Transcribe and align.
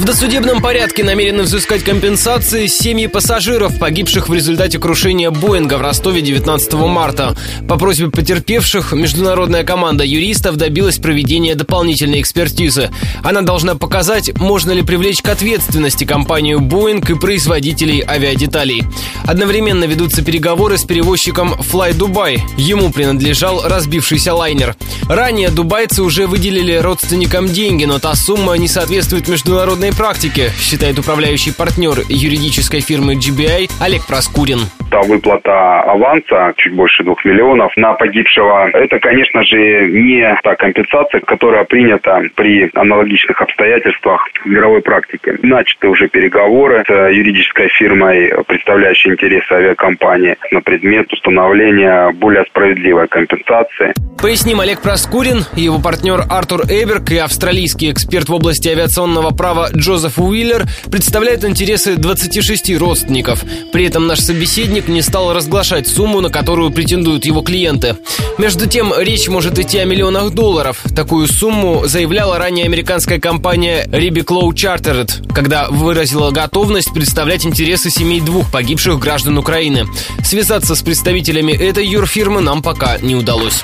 В 0.00 0.04
досудебном 0.06 0.62
порядке 0.62 1.04
намерены 1.04 1.42
взыскать 1.42 1.84
компенсации 1.84 2.66
семьи 2.68 3.06
пассажиров, 3.06 3.78
погибших 3.78 4.30
в 4.30 4.34
результате 4.34 4.78
крушения 4.78 5.30
Боинга 5.30 5.74
в 5.76 5.82
Ростове 5.82 6.22
19 6.22 6.72
марта. 6.72 7.36
По 7.68 7.76
просьбе 7.76 8.10
потерпевших 8.10 8.94
международная 8.94 9.62
команда 9.62 10.02
юристов 10.02 10.56
добилась 10.56 10.96
проведения 10.96 11.54
дополнительной 11.54 12.22
экспертизы. 12.22 12.88
Она 13.22 13.42
должна 13.42 13.74
показать, 13.74 14.34
можно 14.38 14.70
ли 14.70 14.80
привлечь 14.80 15.20
к 15.20 15.28
ответственности 15.28 16.04
компанию 16.04 16.60
Боинг 16.60 17.10
и 17.10 17.14
производителей 17.14 18.00
авиадеталей. 18.00 18.84
Одновременно 19.26 19.84
ведутся 19.84 20.22
переговоры 20.22 20.78
с 20.78 20.84
перевозчиком 20.84 21.52
Fly 21.52 21.92
Dubai. 21.92 22.38
Ему 22.56 22.90
принадлежал 22.90 23.68
разбившийся 23.68 24.32
лайнер. 24.32 24.76
Ранее 25.10 25.50
дубайцы 25.50 26.02
уже 26.02 26.26
выделили 26.26 26.76
родственникам 26.76 27.48
деньги, 27.48 27.84
но 27.84 27.98
та 27.98 28.14
сумма 28.14 28.54
не 28.54 28.66
соответствует 28.66 29.28
международной 29.28 29.89
практике, 29.92 30.52
считает 30.58 30.98
управляющий 30.98 31.52
партнер 31.52 32.04
юридической 32.08 32.80
фирмы 32.80 33.14
GBI 33.14 33.70
Олег 33.80 34.06
Проскурин 34.06 34.68
та 34.90 35.00
выплата 35.00 35.80
аванса, 35.80 36.52
чуть 36.56 36.74
больше 36.74 37.04
двух 37.04 37.24
миллионов, 37.24 37.72
на 37.76 37.94
погибшего, 37.94 38.68
это, 38.72 38.98
конечно 38.98 39.42
же, 39.42 39.88
не 39.88 40.36
та 40.42 40.54
компенсация, 40.56 41.20
которая 41.20 41.64
принята 41.64 42.22
при 42.34 42.70
аналогичных 42.74 43.40
обстоятельствах 43.40 44.28
в 44.44 44.48
мировой 44.48 44.82
практике. 44.82 45.38
Начаты 45.42 45.88
уже 45.88 46.08
переговоры 46.08 46.84
с 46.86 46.90
юридической 46.90 47.68
фирмой, 47.68 48.32
представляющей 48.46 49.10
интересы 49.10 49.52
авиакомпании 49.52 50.36
на 50.50 50.60
предмет 50.60 51.12
установления 51.12 52.10
более 52.12 52.44
справедливой 52.44 53.08
компенсации. 53.08 53.94
Поясним, 54.20 54.60
Олег 54.60 54.82
Проскурин, 54.82 55.44
его 55.56 55.78
партнер 55.78 56.24
Артур 56.28 56.62
Эберг 56.68 57.10
и 57.10 57.16
австралийский 57.16 57.90
эксперт 57.90 58.28
в 58.28 58.34
области 58.34 58.68
авиационного 58.68 59.30
права 59.30 59.70
Джозеф 59.74 60.18
Уиллер 60.18 60.64
представляют 60.90 61.44
интересы 61.44 61.96
26 61.96 62.78
родственников. 62.78 63.42
При 63.72 63.86
этом 63.86 64.06
наш 64.06 64.18
собеседник 64.18 64.79
не 64.88 65.02
стал 65.02 65.32
разглашать 65.32 65.86
сумму, 65.86 66.20
на 66.20 66.30
которую 66.30 66.70
претендуют 66.70 67.24
его 67.24 67.42
клиенты. 67.42 67.96
Между 68.38 68.66
тем, 68.66 68.92
речь 68.96 69.28
может 69.28 69.58
идти 69.58 69.78
о 69.78 69.84
миллионах 69.84 70.30
долларов. 70.30 70.82
Такую 70.94 71.28
сумму 71.28 71.82
заявляла 71.86 72.38
ранее 72.38 72.64
американская 72.64 73.18
компания 73.18 73.84
Ribiclow 73.86 74.48
Chartered, 74.50 75.32
когда 75.32 75.68
выразила 75.68 76.30
готовность 76.30 76.92
представлять 76.92 77.44
интересы 77.44 77.90
семей 77.90 78.20
двух 78.20 78.50
погибших 78.50 78.98
граждан 78.98 79.38
Украины. 79.38 79.86
Связаться 80.24 80.74
с 80.74 80.82
представителями 80.82 81.52
этой 81.52 81.86
юрфирмы 81.86 82.40
нам 82.40 82.62
пока 82.62 82.98
не 82.98 83.14
удалось. 83.14 83.62